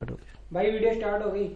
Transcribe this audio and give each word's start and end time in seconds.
भाई 0.00 0.70
video 0.70 0.92
start 0.94 1.24
हो 1.24 1.30
गई। 1.30 1.48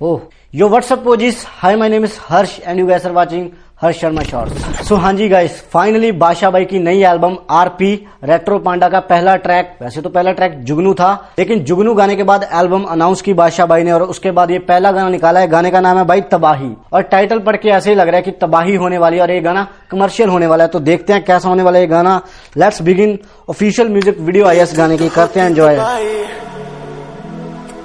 Oh, 0.00 0.28
yo, 0.52 0.66
what's 0.68 0.90
up, 0.90 1.02
Pojis? 1.04 1.42
Hi, 1.60 1.74
my 1.76 1.88
name 1.88 2.04
is 2.04 2.16
Harsh, 2.18 2.58
and 2.66 2.78
you 2.78 2.86
guys 2.86 3.06
are 3.06 3.12
watching 3.14 3.50
Harsh 3.82 4.00
Sharma 4.00 4.22
shorts 4.22 4.88
so 4.88 4.96
हाँ 4.96 5.12
जी 5.12 5.28
guys 5.28 5.60
finally 5.70 6.10
बादशाह 6.12 6.50
भाई 6.50 6.64
की 6.64 6.78
नई 6.78 7.02
एल्बम 7.04 7.36
आरपी 7.50 7.94
रेट्रो 8.24 8.58
पांडा 8.58 8.88
का 8.88 9.00
पहला 9.08 9.34
ट्रैक 9.46 9.76
वैसे 9.82 10.02
तो 10.02 10.08
पहला 10.08 10.32
ट्रैक 10.32 10.52
जुगनू 10.64 10.92
था 10.94 11.10
लेकिन 11.38 11.64
जुगनू 11.64 11.94
गाने 11.94 12.16
के 12.16 12.22
बाद 12.22 12.48
एल्बम 12.54 12.84
अनाउंस 12.84 13.22
की 13.22 13.34
बादशाह 13.34 13.66
भाई 13.66 13.82
ने 13.82 13.92
और 13.92 14.02
उसके 14.04 14.30
बाद 14.30 14.50
ये 14.50 14.58
पहला 14.68 14.92
गाना 14.92 15.08
निकाला 15.08 15.40
है। 15.40 15.48
गाने 15.48 15.70
का 15.70 15.80
नाम 15.80 15.98
है 15.98 16.04
भाई 16.04 16.20
तबाही। 16.32 16.72
और 16.92 17.02
टाइटल 17.02 17.38
पढ़ 17.40 17.56
के 17.56 17.68
ऐसे 17.70 17.90
ही 17.90 17.96
लग 17.96 18.08
रहा 18.08 18.16
है 18.16 18.22
कि 18.22 18.30
तबाही 18.42 18.74
होने 18.74 18.98
वाली 18.98 19.16
है 19.16 19.22
और 19.22 19.30
ये 19.30 19.40
गाना 19.40 19.66
कमर्शियल 19.90 20.28
होने 20.28 20.46
वाला 20.46 20.64
है। 20.64 20.70
तो 20.70 20.80
देखते 20.80 21.12
हैं 21.12 21.24
कैसा 21.24 21.48
होने 21.48 21.62
वाला 21.62 21.78
है 21.78 21.84
ये 21.84 21.90
गाना। 21.90 22.20
Let's 22.56 22.82
begin 22.82 23.18
official 23.50 23.88
music 23.88 24.20
video 24.20 24.46
आई 24.46 24.60
इस 24.60 24.76
गाने 24.78 24.98
की। 24.98 25.08
करते 25.08 25.40
हैं 25.40 25.50
एंजॉय 25.50 25.76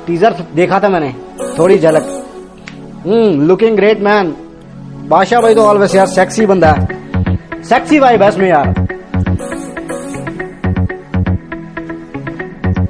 टीजर 0.08 0.36
देखा 0.56 0.80
था 0.80 0.90
मैंने। 0.90 1.14
थोड़ी 1.60 1.78
झलक। 1.78 2.04
हम्म 3.06 3.48
लुकिंग 3.48 3.76
ग्रेट 3.76 4.00
मैन 4.00 4.36
बादशाह 5.10 5.42
भाई 5.42 5.56
तो 5.56 5.62
ऑलवेज 5.62 5.96
यार 5.96 6.08
सेक्सी 6.08 6.46
बंदा 6.46 6.72
है। 6.72 7.64
सेक्सी 7.64 8.00
भाई 8.00 8.18
है 8.18 8.30
इसमें 8.30 8.50
यार। 8.50 8.74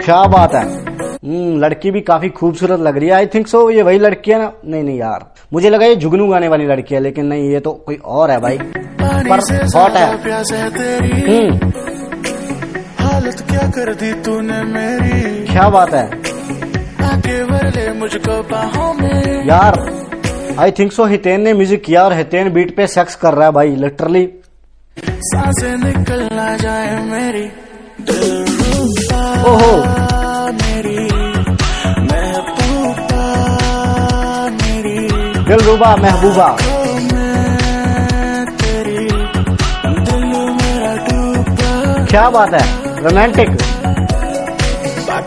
क्या 0.06 0.24
बात 0.24 0.54
है। 0.54 0.64
हम्म 0.66 1.60
लड़की 1.60 1.92
भी 1.92 2.02
काफ़ी 2.02 2.30
खूबसूरत 2.30 2.80
लग 2.80 2.98
रही 2.98 3.10
है। 3.10 3.16
आई 3.16 3.26
थिंक 3.26 3.48
सो 3.48 3.70
ये 3.70 3.82
वही 3.82 4.00
लड़की 4.00 4.32
है 4.32 4.38
ना? 4.40 4.52
नहीं 4.66 4.84
नहीं 4.84 4.98
यार। 5.00 5.26
मुझे 5.54 5.70
लगा 5.70 5.86
ये 5.86 5.96
जुगनू 5.96 6.28
गाने 6.28 6.48
वाली 6.48 6.66
लड़की 6.66 6.96
है 6.96 7.02
लेकिन 7.02 7.26
नहीं 7.26 7.50
ये 7.50 7.60
तो 7.60 7.72
कोई 7.86 7.96
और 8.06 8.32
है 8.32 8.40
भाई। 8.40 8.58
पर 8.58 9.40
हॉट 9.76 9.92
है। 9.92 10.06
है 10.54 11.50
हम्म। 11.50 11.72
हालत 13.00 13.44
क्या 13.50 13.68
कर 13.68 13.94
दी 13.94 14.12
तूने 14.14 14.64
मेरी? 14.64 15.46
क्या 15.46 15.70
बात 15.70 15.94
है। 15.94 16.27
यार 19.48 19.74
आई 20.60 20.72
थिंक 20.72 20.92
सो 20.92 21.06
हितेन 21.06 21.42
ने 21.42 21.54
म्यूज़िक 21.54 21.84
किया 21.84 22.04
और 22.04 22.14
हितेन 22.14 22.50
बीट 22.54 22.76
पे 22.76 22.88
सेक्स 22.88 23.16
कर 23.16 23.34
रहा 23.34 23.46
है 23.46 23.52
भाई 23.52 23.76
लिटरली 23.76 24.28
साँसें 25.30 25.78
निकल 25.78 26.28
ना 26.34 26.58
जाए 26.58 26.98
मेरी 27.04 27.44
दिल 28.02 28.46
ओहो। 29.48 29.72
मेरी 30.52 31.04
महबूबा। 32.08 33.24
दिल 35.48 35.60
रूबा 35.60 35.96
महबूबा 35.96 36.58
क्या 42.12 42.30
बात 42.30 42.54
है 42.54 42.66
रोमांटिक 43.04 43.50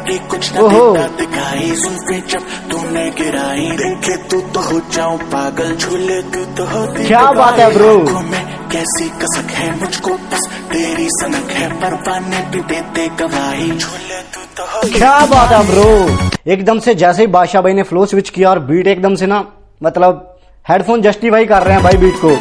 बाकी 0.00 0.18
कुछ 0.28 0.52
न। 0.52 0.68
देता 0.68 1.06
दिखाई 1.16 1.70
जुल्फे 1.72 2.18
जब 2.28 2.44
तूने 2.70 3.04
गिराई। 3.16 3.66
देखे 3.76 4.16
तू 4.28 4.40
तो 4.52 4.60
हो 4.60 4.80
जाऊँ 4.92 5.18
पागल 5.30 5.74
झूले 5.76 6.20
तू 6.24 6.44
तो 6.56 6.64
होती 6.66 7.06
क्या 7.06 7.24
बात 7.32 7.58
है? 7.58 7.64
आँखों 7.64 8.20
में 8.22 8.68
कैसी 8.70 9.08
कसक 9.20 9.50
है 9.52 9.68
मुझको 9.80 10.14
बस 10.30 10.48
तेरी 10.70 11.08
सनक 11.12 11.50
है 11.52 11.68
परवाने 11.80 12.40
भी 12.50 12.60
देते 12.64 13.08
गवाही। 13.18 13.70
झूले 13.70 14.20
तू 14.34 14.44
तो 14.56 14.66
होती 14.66 14.90
क्या 14.90 15.18
बात 15.26 15.52
है 15.52 15.66
ब्रो। 15.66 16.52
एकदम 16.52 16.78
से 16.78 16.94
जैसे 16.94 17.22
ही 17.22 17.26
बादशाह 17.28 17.62
भाई 17.62 17.74
ने 17.74 17.82
फ्लो 17.82 18.06
स्विच 18.06 18.30
किया 18.30 18.50
और 18.50 18.58
बीट 18.70 18.86
एकदम 18.86 19.14
से 19.14 19.26
ना 19.26 19.44
मतलब 19.80 20.26
हेडफोन 20.66 21.02
जस्टिफाई 21.02 21.46
कर 21.46 21.62
रहे 21.62 21.74
हैं 21.74 21.82
भाई 21.82 21.96
बीट 21.96 22.16
को। 22.24 22.36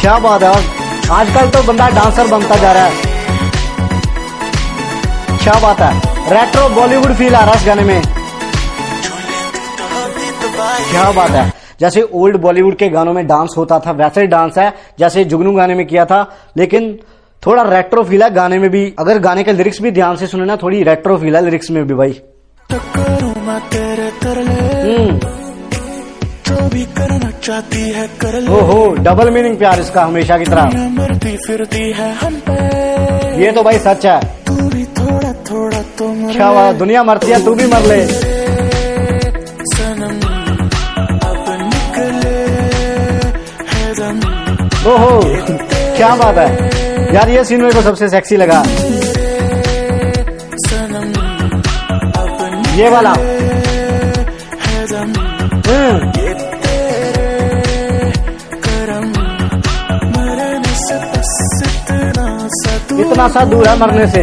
क्या 0.00 0.18
बात 0.18 0.42
है। 0.42 0.54
आजकल 1.12 1.50
तो 1.50 1.62
बंदा 1.62 1.88
डांसर 1.90 2.28
बनता 2.28 2.56
जा 2.56 2.72
रहा 2.72 2.84
है। 2.84 3.10
क्या 5.44 5.54
बात 5.60 5.80
है? 5.80 5.92
रेट्रो 6.30 6.68
बॉलीवुड 6.74 7.12
फील 7.12 7.34
आ 7.34 7.40
रहा 7.40 7.50
है 7.50 7.60
इस 7.60 7.66
गाने 7.66 7.82
में। 7.82 8.02
तू 8.02 8.08
तो 10.42 10.48
क्या 10.90 11.10
बात 11.12 11.30
है? 11.30 11.52
जैसे 11.80 12.02
ओल्ड 12.14 12.36
बॉलीवुड 12.36 12.76
के 12.76 12.88
गानों 12.88 13.12
में 13.12 13.26
डांस 13.26 13.54
होता 13.58 13.78
था 13.78 13.92
वैसे 14.00 14.20
ही 14.20 14.26
डांस 14.26 14.58
है 14.58 14.72
जैसे 14.98 15.24
जुगनू 15.24 15.52
गाने 15.52 15.74
में 15.74 15.86
किया 15.86 16.04
था 16.04 16.20
लेकिन 16.56 16.92
थोड़ा 17.42 17.62
रेट्रो 17.68 18.02
फील 18.04 18.22
है 18.22 18.30
गाने 18.34 18.58
में 18.58 18.70
भी। 18.70 18.84
अगर 18.98 19.18
गाने 19.18 19.42
के 19.42 19.52
लिरिक्स 19.52 19.80
भी 19.82 19.90
ध्यान 19.90 20.16
से 20.16 20.26
सुने 20.26 20.44
ना 20.44 20.56
थोड़ी 20.56 20.82
रेट्रो 20.82 21.16
फील 21.18 21.36
है 21.36 21.42
लिरिक्स 21.44 21.70
में 21.70 21.86
भी 21.86 21.94
भाई। 21.94 22.12
तेरे 23.72 24.42
हम्म। 24.82 25.18
भी 26.68 26.82
करना 26.96 27.30
चाहती 27.44 27.80
है 27.90 28.06
कर 28.20 28.34
ले 28.40 28.50
ओहो 28.56 28.78
डबल 29.04 29.30
मीनिंग 29.30 29.56
प्यार 29.58 29.80
इसका 29.80 30.02
हमेशा 30.04 30.36
की 30.38 30.44
तरह। 30.44 30.62
दुनिया 30.62 30.88
मरती 30.98 31.36
फिरती 31.46 31.90
है 31.92 32.12
हम 32.14 32.34
पे। 32.48 32.54
ये 33.42 33.50
तो 33.52 33.62
भाई 33.62 33.78
सच 33.78 34.06
है। 34.06 34.20
तू 34.41 34.41
थोड़ा 35.52 35.80
तो 35.98 36.06
मर 36.08 36.32
क्या 36.32 36.72
दुनिया 36.72 37.02
मरती 37.04 37.30
है 37.30 37.44
तू 37.44 37.54
भी 37.54 37.66
मर 37.66 37.82
ले। 37.82 37.96
सनम 39.72 40.20
अब 41.26 41.46
निकले 41.62 42.38
है 43.72 43.90
ओहो 44.92 45.20
क्या 45.96 46.14
बात 46.16 46.38
है। 46.38 46.48
यार 47.14 47.28
ये 47.28 47.44
सीन 47.44 47.62
मेरे 47.62 47.74
को 47.74 47.82
सबसे 47.82 48.08
सेक्सी 48.08 48.36
लगा। 48.36 48.62
ये 52.76 52.88
वाला। 52.88 53.12
हम्म। 55.68 56.10
इतना 63.00 63.26
सा 63.28 63.44
दूर 63.44 63.68
है 63.68 63.78
मरने 63.78 64.06
से। 64.06 64.22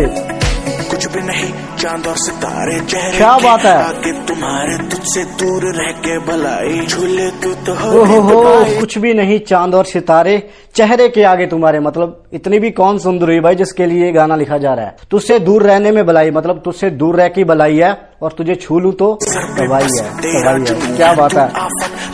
भी 1.20 1.28
नहीं 1.28 1.52
चाँद 1.78 2.08
और 2.08 2.18
सितारे 2.18 2.80
चेहरे 2.80 3.18
क्या 3.18 3.38
बात 3.38 3.62
है? 3.62 3.74
आगे 3.84 4.12
तुम्हारे 4.28 4.78
तुझसे 4.90 5.24
दूर 5.40 5.64
रह 5.76 5.92
के 6.06 6.18
भलाई 6.20 6.86
झूले 6.88 7.30
तू 7.42 7.54
तो 7.66 7.74
ओहो 8.00 8.20
हो 8.20 8.42
हो 8.42 8.80
कुछ 8.80 8.98
भी 8.98 9.14
नहीं 9.14 9.40
चाँद 9.40 9.76
और 9.76 9.86
सितारे 9.86 10.38
चेहरे 10.76 11.08
के 11.10 11.24
आगे 11.24 11.46
तुम्हारे 11.48 11.80
मतलब 11.80 12.24
इतनी 12.34 12.60
भी 12.60 12.72
कौन 12.72 13.00
सुंदर 13.00 13.26
हुई 13.26 13.40
भाई 13.40 13.56
जिसके 13.56 13.86
लिए 13.86 14.06
ये 14.06 14.12
गाना 14.12 14.36
लिखा 14.36 14.58
जा 14.58 14.74
रहा 14.74 14.86
है? 14.86 14.96
तुझसे 15.12 15.40
दूर 15.40 15.64
रहने 15.64 15.92
में 15.92 16.06
भलाई 16.06 16.32
मतलब 16.32 16.62
तुझसे 16.66 16.90
दूर 16.90 17.16
रह 17.16 17.28
के 17.28 17.44
भलाई 17.44 17.78
है 17.78 17.92
और 18.22 18.32
तुझे 18.38 18.56
छू 18.56 18.80
लू 18.80 18.92
तो 18.92 19.14
तबाही 19.24 19.88
है 20.00 20.10
तबाही 20.18 20.90
है। 20.90 20.96
क्या 20.98 21.14
बात 21.14 21.34
है? 21.34 21.50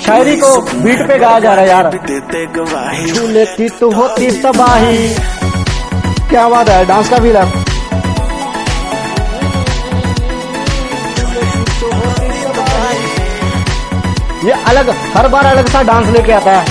शायरी 0.06 0.36
को 0.36 0.56
बीट 0.82 1.08
पे 1.08 1.20
गाया 1.20 1.40
जा 1.40 1.54
रहा 1.54 1.64
है 1.64 1.70
यार। 1.70 1.92
छू 3.08 3.28
लेती 3.28 3.70
तो 3.70 3.92
होती 3.92 4.32
तबाही। 4.42 5.08
क्या 6.30 6.50
बात 6.50 6.70
है? 6.70 6.86
डांस 6.86 7.10
का 7.10 7.18
भी 7.18 7.30
है। 7.30 7.75
ये 14.46 14.52
अलग, 14.52 14.90
हर 14.90 15.28
बार 15.28 15.46
अलग 15.46 15.68
सा 15.68 15.82
डांस 15.82 16.10
लेके 16.10 16.32
आता 16.32 16.52
है। 16.52 16.66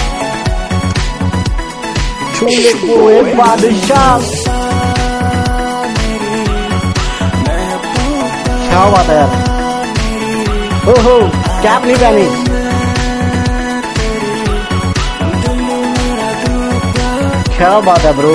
क्या 8.68 8.90
बात 8.90 9.06
है 9.06 9.16
यार। 9.16 9.28
ओहो, 10.88 11.28
कैप 11.62 11.84
नहीं 11.84 11.96
पहनी। 11.96 12.44
क्या 17.56 17.80
बात 17.80 17.98
है 17.98 18.12
ब्रो। 18.16 18.34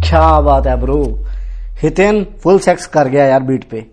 क्या 0.00 0.40
बात 0.40 0.66
है 0.66 0.76
ब्रो। 0.76 1.24
हितेन 1.82 2.26
फुल 2.42 2.58
सेक्स 2.58 2.86
कर 2.86 3.08
गया 3.08 3.24
यार 3.24 3.40
बीट 3.40 3.70
पे। 3.70 3.86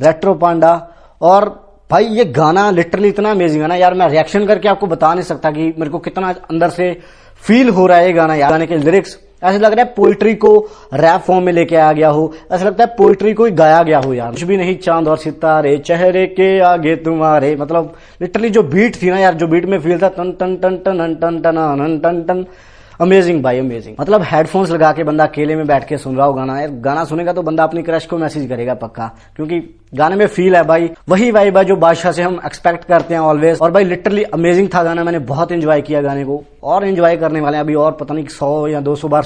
रेट्रो 0.00 0.34
पांडा 0.34 0.88
और 1.22 1.65
भाई, 1.90 2.04
ये 2.04 2.24
गाना 2.24 2.70
लिटरली 2.70 3.08
इतना 3.08 3.30
अमेजिंग 3.30 3.62
है 3.62 3.68
ना, 3.68 3.74
यार, 3.74 3.94
मैं 3.94 4.08
रिएक्शन 4.08 4.46
करके 4.46 4.68
आपको 4.68 4.86
बता 4.86 5.14
नहीं 5.14 5.24
सकता 5.24 5.50
कि 5.50 5.74
मेरे 5.78 5.88
को 5.88 5.98
कितना 5.98 6.34
अंदर 6.50 6.70
से 6.70 7.00
फील 7.42 7.68
हो 7.68 7.86
रहा 7.86 7.98
है 7.98 8.06
ये 8.06 8.12
गाना, 8.12 8.34
यार। 8.34 8.50
गाने 8.50 8.66
के 8.66 8.76
लिरिक्स 8.76 9.18
ऐसे 9.44 9.58
लग 9.58 9.72
रहा 9.72 9.84
है 9.84 9.94
पोइट्री 9.96 10.34
को 10.34 10.68
रैप 10.94 11.20
फॉर्म 11.20 11.44
में 11.44 11.52
लेके 11.52 11.76
आ 11.76 11.92
गया 11.92 12.08
हो, 12.08 12.34
ऐसा 12.52 12.64
लगता 12.64 12.84
है 12.84 12.94
पोइट्री 12.98 13.34
को 13.34 13.44
ही 13.44 13.50
गाया 13.50 13.82
गया 13.82 13.98
हो, 13.98 14.14
यार। 14.14 14.30
कुछ 14.30 14.42
भी 14.42 14.56
नहीं, 14.56 14.76
चाँद 14.76 15.08
और 15.08 15.18
सितारे, 15.18 15.78
चेहरे 15.78 16.26
के 16.26 16.60
आगे 16.60 16.96
तुम्हारे 16.96 17.56
मतलब 17.56 17.94
लिटरली 18.22 18.50
जो 18.50 18.62
बीट 18.62 19.02
थी 19.02 19.10
ना, 19.10 19.18
यार, 19.18 19.34
जो 19.34 19.46
बीट 19.46 19.64
में 19.64 19.80
फील 19.80 20.02
था, 20.02 20.08
टन 20.08 20.32
टन 20.32 20.56
टन 20.56 20.76
टन 20.76 20.98
टन 20.98 21.14
टन 21.14 21.40
टन 21.40 21.40
टन 21.40 21.98
टन 21.98 22.22
टन 22.22 22.46
अमेजिंग 23.00 23.42
भाई 23.42 23.58
अमेजिंग 23.58 23.96
मतलब 24.00 24.22
हेडफोन्स 24.22 24.70
लगा 24.70 24.92
के 24.92 25.02
बंदा 25.04 25.24
अकेले 25.24 25.56
में 25.56 25.66
बैठ 25.66 25.88
के 25.88 25.96
सुन 25.98 26.16
रहा 26.16 26.26
हो 26.26 26.32
गाना 26.34 26.60
यार, 26.60 26.70
गाना 26.70 27.04
सुनेगा 27.04 27.32
तो 27.32 27.42
बंदा 27.42 27.64
अपनी 27.64 27.82
क्रश 27.82 28.06
को 28.06 28.18
मैसेज 28.18 28.48
करेगा 28.48 28.74
पक्का। 28.74 29.10
क्योंकि 29.36 29.60
गाने 29.94 30.16
में 30.16 30.26
फील 30.26 30.56
है 30.56 30.62
भाई। 30.62 30.90
वही 31.08 31.30
भाई 31.32 31.50
भाई 31.50 31.64
जो 31.64 31.76
बादशाह 31.76 32.12
से 32.12 32.22
हम 32.22 32.40
एक्सपेक्ट 32.46 32.84
करते 32.84 33.14
हैं 33.14 33.20
ऑलवेज 33.20 33.58
और 33.62 33.70
भाई 33.70 33.84
लिटरली 33.84 34.22
अमेजिंग 34.24 34.68
था 34.74 34.82
गाना। 34.84 35.04
मैंने 35.04 35.18
बहुत 35.18 35.52
एंजॉय 35.52 35.80
किया 35.80 36.00
गाने 36.02 36.24
को। 36.24 36.42
और 36.62 36.84
एंजॉय 36.84 37.16
करने 37.16 37.40
वाले 37.40 37.58
अभी 37.58 37.74
और 37.74 37.92
पता 37.92 38.14
नहीं 38.14 38.26
सौ 38.26 38.66
या 38.68 38.80
दो 38.80 38.94
सौ 38.96 39.08
बार 39.08 39.22